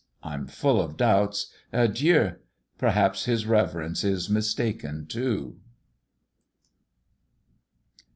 [0.23, 2.37] I'm full of doubts: Adieu!
[2.79, 5.57] Perhaps his reverence is mistaken too."